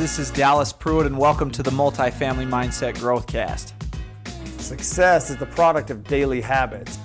This 0.00 0.18
is 0.18 0.30
Dallas 0.30 0.72
Pruitt, 0.72 1.04
and 1.04 1.18
welcome 1.18 1.50
to 1.50 1.62
the 1.62 1.70
Multifamily 1.70 2.48
Mindset 2.48 2.94
Growthcast. 2.94 3.74
Success 4.58 5.28
is 5.28 5.36
the 5.36 5.44
product 5.44 5.90
of 5.90 6.04
daily 6.04 6.40
habits. 6.40 6.98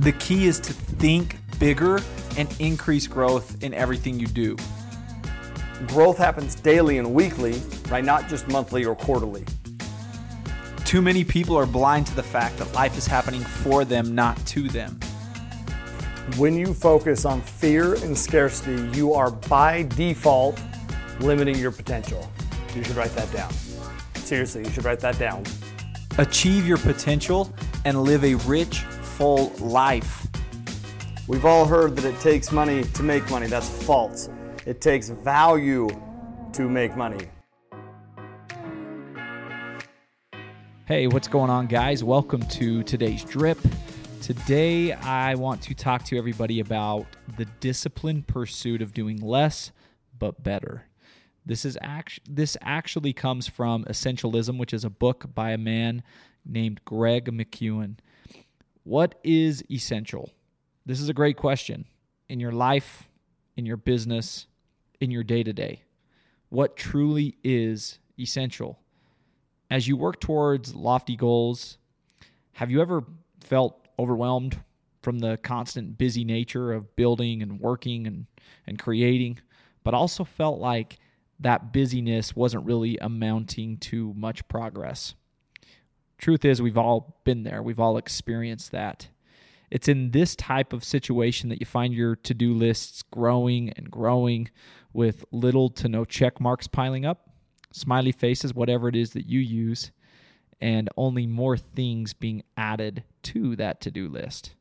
The 0.00 0.10
key 0.10 0.46
is 0.46 0.58
to 0.58 0.72
think 0.72 1.36
bigger 1.60 2.00
and 2.36 2.52
increase 2.58 3.06
growth 3.06 3.62
in 3.62 3.72
everything 3.72 4.18
you 4.18 4.26
do. 4.26 4.56
Growth 5.86 6.18
happens 6.18 6.56
daily 6.56 6.98
and 6.98 7.14
weekly, 7.14 7.62
right? 7.88 8.04
Not 8.04 8.28
just 8.28 8.48
monthly 8.48 8.84
or 8.84 8.96
quarterly. 8.96 9.44
Too 10.84 11.00
many 11.00 11.22
people 11.22 11.56
are 11.56 11.66
blind 11.66 12.08
to 12.08 12.16
the 12.16 12.24
fact 12.24 12.58
that 12.58 12.74
life 12.74 12.98
is 12.98 13.06
happening 13.06 13.42
for 13.42 13.84
them, 13.84 14.12
not 14.12 14.36
to 14.46 14.62
them. 14.66 14.98
When 16.36 16.56
you 16.56 16.74
focus 16.74 17.24
on 17.24 17.42
fear 17.42 17.94
and 17.94 18.18
scarcity, 18.18 18.98
you 18.98 19.14
are 19.14 19.30
by 19.30 19.84
default 19.84 20.60
limiting 21.20 21.56
your 21.56 21.70
potential. 21.70 22.28
You 22.74 22.84
should 22.84 22.96
write 22.96 23.10
that 23.16 23.32
down. 23.32 23.52
Seriously, 24.14 24.62
you 24.64 24.70
should 24.70 24.84
write 24.84 25.00
that 25.00 25.18
down. 25.18 25.42
Achieve 26.18 26.66
your 26.66 26.78
potential 26.78 27.52
and 27.84 28.02
live 28.02 28.24
a 28.24 28.36
rich, 28.46 28.80
full 28.80 29.48
life. 29.58 30.28
We've 31.26 31.44
all 31.44 31.64
heard 31.64 31.96
that 31.96 32.04
it 32.04 32.20
takes 32.20 32.52
money 32.52 32.84
to 32.84 33.02
make 33.02 33.28
money. 33.28 33.48
That's 33.48 33.68
false. 33.84 34.28
It 34.66 34.80
takes 34.80 35.08
value 35.08 35.88
to 36.52 36.68
make 36.68 36.96
money. 36.96 37.26
Hey, 40.86 41.06
what's 41.06 41.28
going 41.28 41.50
on, 41.50 41.66
guys? 41.66 42.04
Welcome 42.04 42.42
to 42.42 42.82
today's 42.84 43.24
drip. 43.24 43.58
Today, 44.20 44.92
I 44.92 45.34
want 45.34 45.62
to 45.62 45.74
talk 45.74 46.04
to 46.04 46.18
everybody 46.18 46.60
about 46.60 47.06
the 47.36 47.46
disciplined 47.58 48.26
pursuit 48.26 48.82
of 48.82 48.92
doing 48.92 49.20
less 49.20 49.72
but 50.18 50.42
better. 50.42 50.84
This 51.50 51.64
is 51.64 51.76
act- 51.82 52.20
this 52.32 52.56
actually 52.60 53.12
comes 53.12 53.48
from 53.48 53.84
Essentialism, 53.86 54.56
which 54.56 54.72
is 54.72 54.84
a 54.84 54.88
book 54.88 55.34
by 55.34 55.50
a 55.50 55.58
man 55.58 56.04
named 56.46 56.80
Greg 56.84 57.24
McKeown. 57.24 57.96
What 58.84 59.16
is 59.24 59.64
essential? 59.68 60.30
This 60.86 61.00
is 61.00 61.08
a 61.08 61.12
great 61.12 61.36
question 61.36 61.86
in 62.28 62.38
your 62.38 62.52
life, 62.52 63.08
in 63.56 63.66
your 63.66 63.76
business, 63.76 64.46
in 65.00 65.10
your 65.10 65.24
day 65.24 65.42
to 65.42 65.52
day. 65.52 65.82
What 66.50 66.76
truly 66.76 67.36
is 67.42 67.98
essential? 68.16 68.78
As 69.72 69.88
you 69.88 69.96
work 69.96 70.20
towards 70.20 70.76
lofty 70.76 71.16
goals, 71.16 71.78
have 72.52 72.70
you 72.70 72.80
ever 72.80 73.02
felt 73.40 73.88
overwhelmed 73.98 74.60
from 75.02 75.18
the 75.18 75.36
constant 75.38 75.98
busy 75.98 76.24
nature 76.24 76.72
of 76.72 76.94
building 76.94 77.42
and 77.42 77.58
working 77.58 78.06
and, 78.06 78.26
and 78.68 78.78
creating, 78.78 79.40
but 79.82 79.94
also 79.94 80.22
felt 80.22 80.60
like 80.60 81.00
that 81.40 81.72
busyness 81.72 82.36
wasn't 82.36 82.66
really 82.66 82.98
amounting 82.98 83.78
to 83.78 84.12
much 84.14 84.46
progress. 84.48 85.14
Truth 86.18 86.44
is, 86.44 86.60
we've 86.60 86.76
all 86.78 87.20
been 87.24 87.42
there, 87.42 87.62
we've 87.62 87.80
all 87.80 87.96
experienced 87.96 88.72
that. 88.72 89.08
It's 89.70 89.88
in 89.88 90.10
this 90.10 90.36
type 90.36 90.72
of 90.72 90.84
situation 90.84 91.48
that 91.48 91.60
you 91.60 91.66
find 91.66 91.94
your 91.94 92.16
to 92.16 92.34
do 92.34 92.52
lists 92.54 93.02
growing 93.02 93.70
and 93.70 93.90
growing 93.90 94.50
with 94.92 95.24
little 95.30 95.70
to 95.70 95.88
no 95.88 96.04
check 96.04 96.40
marks 96.40 96.66
piling 96.66 97.06
up, 97.06 97.30
smiley 97.72 98.12
faces, 98.12 98.52
whatever 98.52 98.88
it 98.88 98.96
is 98.96 99.12
that 99.12 99.26
you 99.26 99.38
use, 99.38 99.92
and 100.60 100.88
only 100.96 101.26
more 101.26 101.56
things 101.56 102.12
being 102.12 102.42
added 102.56 103.04
to 103.22 103.56
that 103.56 103.80
to 103.82 103.90
do 103.90 104.08
list. 104.08 104.54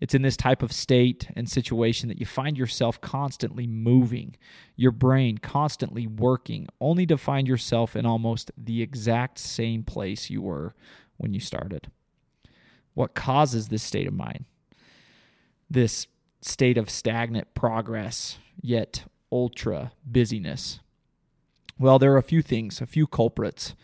It's 0.00 0.14
in 0.14 0.22
this 0.22 0.36
type 0.36 0.62
of 0.62 0.72
state 0.72 1.28
and 1.34 1.48
situation 1.48 2.08
that 2.08 2.20
you 2.20 2.26
find 2.26 2.58
yourself 2.58 3.00
constantly 3.00 3.66
moving, 3.66 4.36
your 4.76 4.90
brain 4.90 5.38
constantly 5.38 6.06
working, 6.06 6.68
only 6.80 7.06
to 7.06 7.16
find 7.16 7.48
yourself 7.48 7.96
in 7.96 8.04
almost 8.04 8.50
the 8.56 8.82
exact 8.82 9.38
same 9.38 9.82
place 9.82 10.28
you 10.28 10.42
were 10.42 10.74
when 11.16 11.32
you 11.32 11.40
started. 11.40 11.90
What 12.94 13.14
causes 13.14 13.68
this 13.68 13.82
state 13.82 14.06
of 14.06 14.14
mind? 14.14 14.44
This 15.70 16.06
state 16.42 16.78
of 16.78 16.90
stagnant 16.90 17.54
progress, 17.54 18.38
yet 18.60 19.04
ultra 19.32 19.92
busyness? 20.04 20.80
Well, 21.78 21.98
there 21.98 22.12
are 22.12 22.18
a 22.18 22.22
few 22.22 22.42
things, 22.42 22.80
a 22.80 22.86
few 22.86 23.06
culprits. 23.06 23.74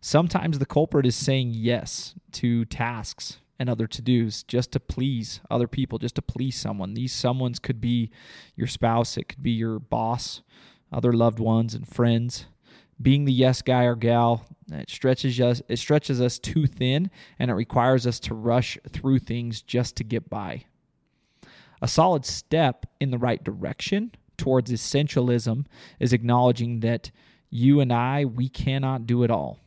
Sometimes 0.00 0.58
the 0.58 0.66
culprit 0.66 1.06
is 1.06 1.16
saying 1.16 1.52
yes 1.54 2.14
to 2.32 2.64
tasks 2.64 3.38
and 3.58 3.68
other 3.68 3.86
to 3.86 4.02
dos 4.02 4.42
just 4.42 4.72
to 4.72 4.80
please 4.80 5.40
other 5.50 5.68
people, 5.68 5.98
just 5.98 6.16
to 6.16 6.22
please 6.22 6.56
someone. 6.56 6.94
These 6.94 7.14
someones 7.14 7.60
could 7.60 7.80
be 7.80 8.10
your 8.54 8.66
spouse, 8.66 9.16
it 9.16 9.28
could 9.28 9.42
be 9.42 9.52
your 9.52 9.78
boss, 9.78 10.42
other 10.92 11.12
loved 11.12 11.38
ones, 11.38 11.74
and 11.74 11.86
friends. 11.88 12.46
Being 13.00 13.24
the 13.24 13.32
yes 13.32 13.60
guy 13.62 13.84
or 13.84 13.94
gal, 13.94 14.46
it 14.72 14.90
stretches 14.90 15.38
us 15.38 15.62
it 15.68 15.78
stretches 15.78 16.20
us 16.20 16.38
too 16.38 16.66
thin 16.66 17.10
and 17.38 17.50
it 17.50 17.54
requires 17.54 18.06
us 18.06 18.18
to 18.20 18.34
rush 18.34 18.78
through 18.88 19.18
things 19.18 19.62
just 19.62 19.96
to 19.96 20.04
get 20.04 20.30
by. 20.30 20.64
A 21.82 21.88
solid 21.88 22.24
step 22.24 22.86
in 23.00 23.10
the 23.10 23.18
right 23.18 23.42
direction 23.42 24.12
towards 24.38 24.70
essentialism 24.70 25.66
is 26.00 26.12
acknowledging 26.12 26.80
that 26.80 27.10
you 27.50 27.80
and 27.80 27.92
I 27.92 28.24
we 28.24 28.48
cannot 28.48 29.06
do 29.06 29.22
it 29.22 29.30
all. 29.30 29.60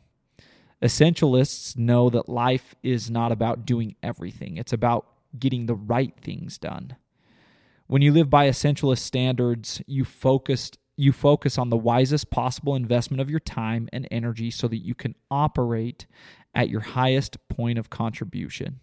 Essentialists 0.82 1.76
know 1.76 2.08
that 2.08 2.28
life 2.28 2.74
is 2.82 3.10
not 3.10 3.32
about 3.32 3.66
doing 3.66 3.96
everything, 4.02 4.56
it's 4.56 4.72
about 4.72 5.06
getting 5.38 5.66
the 5.66 5.74
right 5.74 6.14
things 6.20 6.58
done. 6.58 6.96
When 7.86 8.02
you 8.02 8.12
live 8.12 8.30
by 8.30 8.48
essentialist 8.48 8.98
standards, 8.98 9.82
you 9.86 10.04
focused 10.04 10.78
you 10.96 11.12
focus 11.12 11.56
on 11.56 11.70
the 11.70 11.78
wisest 11.78 12.30
possible 12.30 12.76
investment 12.76 13.22
of 13.22 13.30
your 13.30 13.40
time 13.40 13.88
and 13.90 14.06
energy 14.10 14.50
so 14.50 14.68
that 14.68 14.84
you 14.84 14.94
can 14.94 15.14
operate 15.30 16.06
at 16.54 16.68
your 16.68 16.82
highest 16.82 17.38
point 17.48 17.78
of 17.78 17.88
contribution. 17.88 18.80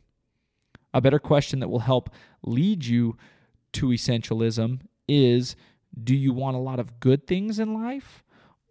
A 0.96 1.02
better 1.02 1.19
question 1.19 1.59
that 1.59 1.68
will 1.68 1.79
help 1.79 2.09
lead 2.41 2.85
you 2.85 3.18
to 3.74 3.90
essentialism 3.90 4.79
is 5.08 5.56
do 6.03 6.16
you 6.16 6.34
want 6.34 6.56
a 6.56 6.59
lot 6.59 6.79
of 6.79 7.00
good 7.00 7.28
things 7.28 7.59
in 7.59 7.74
life 7.74 8.24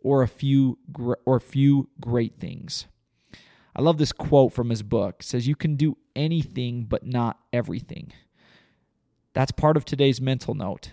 or 0.03 0.23
a 0.23 0.29
few 0.29 0.79
or 1.25 1.37
a 1.37 1.41
few 1.41 1.89
great 2.01 2.41
things? 2.41 2.87
I 3.79 3.83
love 3.83 3.99
this 3.99 4.13
quote 4.13 4.55
from 4.55 4.71
his 4.71 4.83
book. 4.83 5.17
It 5.21 5.27
says, 5.27 5.47
You 5.47 5.55
can 5.55 5.77
do 5.77 5.99
anything, 6.17 6.85
but 6.85 7.05
not 7.07 7.39
everything. 7.53 8.11
That's 9.35 9.53
part 9.53 9.77
of 9.77 9.85
today's 9.85 10.19
mental 10.19 10.55
note. 10.55 10.93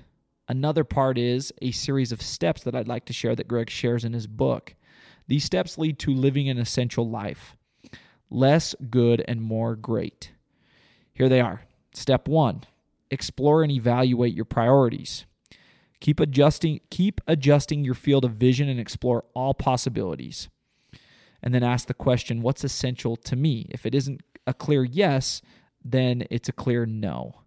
Another 0.49 0.83
part 0.83 1.17
is 1.17 1.53
a 1.61 1.71
series 1.71 2.11
of 2.11 2.21
steps 2.21 2.61
that 2.63 2.75
I'd 2.75 2.89
like 2.89 3.05
to 3.05 3.13
share 3.13 3.37
that 3.37 3.47
Greg 3.47 3.69
shares 3.69 4.03
in 4.03 4.11
his 4.11 4.27
book. 4.27 4.75
These 5.27 5.45
steps 5.45 5.77
lead 5.77 5.97
to 5.99 6.13
living 6.13 6.49
an 6.49 6.57
essential 6.57 7.09
life 7.09 7.55
less 8.29 8.75
good 8.89 9.23
and 9.27 9.41
more 9.41 9.75
great. 9.75 10.31
Here 11.13 11.29
they 11.29 11.39
are. 11.39 11.61
Step 11.93 12.27
one 12.27 12.63
explore 13.09 13.61
and 13.61 13.71
evaluate 13.71 14.33
your 14.33 14.43
priorities. 14.43 15.25
Keep 16.01 16.19
adjusting, 16.19 16.81
keep 16.89 17.21
adjusting 17.27 17.85
your 17.85 17.93
field 17.93 18.25
of 18.25 18.31
vision 18.31 18.67
and 18.67 18.79
explore 18.79 19.23
all 19.35 19.53
possibilities 19.53 20.49
and 21.43 21.53
then 21.53 21.61
ask 21.61 21.87
the 21.87 21.93
question, 21.93 22.41
what's 22.41 22.63
essential 22.63 23.17
to 23.17 23.35
me? 23.35 23.67
If 23.69 23.85
it 23.85 23.93
isn't 23.93 24.21
a 24.47 24.53
clear 24.53 24.83
yes, 24.85 25.41
then 25.83 26.25
it's 26.31 26.47
a 26.47 26.53
clear 26.53 26.85
no. 26.85 27.41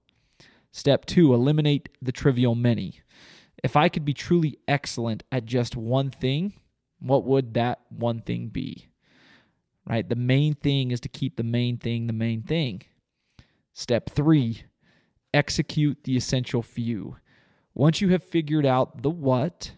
Step 0.70 1.06
two, 1.06 1.32
eliminate 1.32 1.88
the 2.02 2.12
trivial 2.12 2.54
many. 2.54 3.00
If 3.64 3.74
I 3.74 3.88
could 3.88 4.04
be 4.04 4.12
truly 4.12 4.58
excellent 4.68 5.24
at 5.32 5.46
just 5.46 5.74
one 5.74 6.10
thing, 6.10 6.52
what 7.00 7.24
would 7.24 7.54
that 7.54 7.80
one 7.88 8.20
thing 8.20 8.48
be? 8.48 8.88
Right? 9.88 10.06
The 10.06 10.14
main 10.14 10.54
thing 10.54 10.90
is 10.90 11.00
to 11.00 11.08
keep 11.08 11.36
the 11.36 11.42
main 11.42 11.78
thing 11.78 12.06
the 12.06 12.12
main 12.12 12.42
thing. 12.42 12.82
Step 13.72 14.10
three, 14.10 14.64
execute 15.32 16.04
the 16.04 16.16
essential 16.16 16.62
few. 16.62 17.16
Once 17.74 18.02
you 18.02 18.10
have 18.10 18.22
figured 18.22 18.66
out 18.66 19.02
the 19.02 19.10
what, 19.10 19.72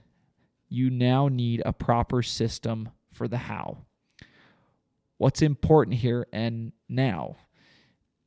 you 0.68 0.90
now 0.90 1.28
need 1.28 1.62
a 1.64 1.72
proper 1.72 2.22
system 2.22 2.88
for 3.12 3.28
the 3.28 3.38
how 3.38 3.78
what's 5.18 5.42
important 5.42 5.98
here 5.98 6.26
and 6.32 6.72
now. 6.88 7.36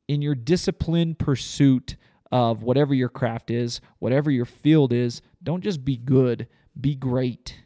In 0.08 0.22
your 0.22 0.34
disciplined 0.34 1.18
pursuit 1.18 1.96
of 2.30 2.62
whatever 2.62 2.94
your 2.94 3.08
craft 3.08 3.50
is, 3.50 3.80
whatever 3.98 4.30
your 4.30 4.44
field 4.44 4.92
is, 4.92 5.20
don't 5.42 5.62
just 5.62 5.84
be 5.84 5.96
good, 5.96 6.48
be 6.80 6.94
great. 6.94 7.60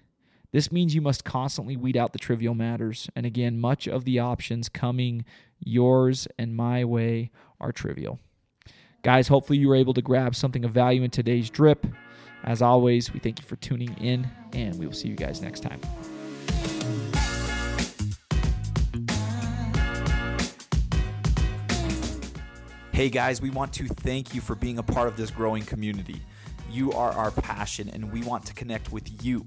This 0.52 0.72
means 0.72 0.94
you 0.94 1.02
must 1.02 1.24
constantly 1.24 1.76
weed 1.76 1.96
out 1.96 2.12
the 2.12 2.18
trivial 2.18 2.54
matters. 2.54 3.08
And 3.14 3.26
again, 3.26 3.60
much 3.60 3.86
of 3.86 4.04
the 4.04 4.18
options 4.18 4.68
coming 4.68 5.24
yours 5.60 6.26
and 6.38 6.56
my 6.56 6.84
way 6.84 7.30
are 7.60 7.72
trivial. 7.72 8.20
Guys, 9.02 9.28
hopefully 9.28 9.58
you 9.58 9.68
were 9.68 9.76
able 9.76 9.94
to 9.94 10.02
grab 10.02 10.34
something 10.34 10.64
of 10.64 10.72
value 10.72 11.02
in 11.02 11.10
today's 11.10 11.50
drip. 11.50 11.86
As 12.42 12.62
always, 12.62 13.12
we 13.12 13.20
thank 13.20 13.40
you 13.40 13.46
for 13.46 13.56
tuning 13.56 13.94
in, 13.98 14.28
and 14.52 14.78
we 14.78 14.86
will 14.86 14.92
see 14.92 15.08
you 15.08 15.16
guys 15.16 15.40
next 15.40 15.60
time. 15.60 15.80
Hey 22.96 23.10
guys, 23.10 23.42
we 23.42 23.50
want 23.50 23.74
to 23.74 23.86
thank 23.88 24.34
you 24.34 24.40
for 24.40 24.54
being 24.54 24.78
a 24.78 24.82
part 24.82 25.06
of 25.06 25.18
this 25.18 25.30
growing 25.30 25.62
community. 25.62 26.22
You 26.70 26.92
are 26.92 27.12
our 27.12 27.30
passion, 27.30 27.90
and 27.90 28.10
we 28.10 28.22
want 28.22 28.46
to 28.46 28.54
connect 28.54 28.90
with 28.90 29.22
you. 29.22 29.46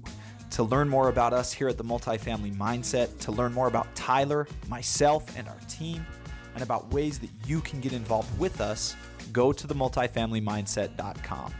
To 0.50 0.62
learn 0.62 0.88
more 0.88 1.08
about 1.08 1.32
us 1.32 1.52
here 1.52 1.68
at 1.68 1.76
the 1.76 1.82
Multifamily 1.82 2.54
Mindset, 2.54 3.18
to 3.18 3.32
learn 3.32 3.52
more 3.52 3.66
about 3.66 3.92
Tyler, 3.96 4.46
myself, 4.68 5.36
and 5.36 5.48
our 5.48 5.58
team, 5.68 6.06
and 6.54 6.62
about 6.62 6.92
ways 6.92 7.18
that 7.18 7.30
you 7.44 7.60
can 7.62 7.80
get 7.80 7.92
involved 7.92 8.38
with 8.38 8.60
us, 8.60 8.94
go 9.32 9.52
to 9.52 9.66
themultifamilymindset.com. 9.66 11.52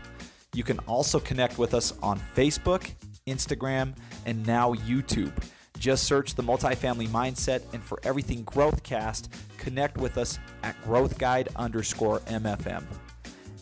You 0.55 0.63
can 0.63 0.79
also 0.87 1.19
connect 1.19 1.59
with 1.59 1.75
us 1.75 1.93
on 2.05 2.21
Facebook, 2.37 2.89
Instagram, 3.27 3.97
and 4.27 4.47
now 4.47 4.75
YouTube. 4.75 5.33
Just 5.81 6.05
search 6.05 6.35
the 6.35 6.43
Multifamily 6.43 7.09
Mindset, 7.09 7.63
and 7.73 7.83
for 7.83 7.99
everything 8.03 8.45
Growthcast, 8.45 9.29
connect 9.57 9.97
with 9.97 10.19
us 10.19 10.39
at 10.63 10.81
Growth 10.85 11.17
Guide 11.19 11.49
underscore 11.57 12.21
MFM. 12.21 12.85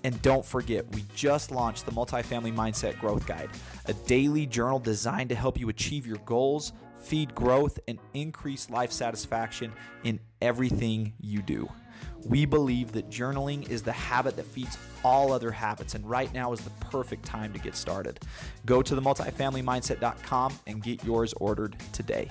And 0.02 0.20
don't 0.20 0.44
forget, 0.44 0.84
we 0.92 1.04
just 1.14 1.52
launched 1.52 1.86
the 1.86 1.92
Multifamily 1.92 2.52
Mindset 2.52 2.98
Growth 2.98 3.24
Guide, 3.24 3.50
a 3.86 3.92
daily 3.92 4.46
journal 4.46 4.80
designed 4.80 5.28
to 5.28 5.36
help 5.36 5.60
you 5.60 5.68
achieve 5.68 6.08
your 6.08 6.18
goals, 6.26 6.72
feed 7.00 7.34
growth, 7.34 7.78
and 7.88 7.98
increase 8.14 8.70
life 8.70 8.92
satisfaction 8.92 9.72
in 10.04 10.20
everything 10.40 11.14
you 11.20 11.42
do. 11.42 11.68
We 12.24 12.44
believe 12.44 12.92
that 12.92 13.10
journaling 13.10 13.68
is 13.68 13.82
the 13.82 13.92
habit 13.92 14.36
that 14.36 14.46
feeds 14.46 14.76
all 15.04 15.32
other 15.32 15.50
habits, 15.50 15.94
and 15.94 16.08
right 16.08 16.32
now 16.32 16.52
is 16.52 16.60
the 16.60 16.70
perfect 16.86 17.24
time 17.24 17.52
to 17.52 17.58
get 17.58 17.76
started. 17.76 18.20
Go 18.66 18.82
to 18.82 18.94
the 18.94 19.02
multifamilymindset.com 19.02 20.58
and 20.66 20.82
get 20.82 21.04
yours 21.04 21.32
ordered 21.34 21.76
today. 21.92 22.28